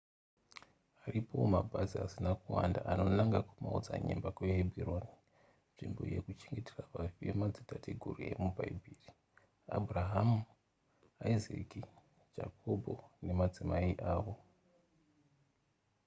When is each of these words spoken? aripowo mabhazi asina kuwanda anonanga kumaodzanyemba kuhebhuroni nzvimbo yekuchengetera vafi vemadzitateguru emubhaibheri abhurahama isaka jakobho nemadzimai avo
aripowo 1.05 1.45
mabhazi 1.55 1.95
asina 2.05 2.31
kuwanda 2.43 2.79
anonanga 2.91 3.39
kumaodzanyemba 3.49 4.29
kuhebhuroni 4.37 5.13
nzvimbo 5.71 6.01
yekuchengetera 6.13 6.81
vafi 6.93 7.19
vemadzitateguru 7.27 8.19
emubhaibheri 8.31 9.09
abhurahama 9.75 10.39
isaka 11.35 11.81
jakobho 12.35 12.95
nemadzimai 13.25 13.91
avo 14.13 14.35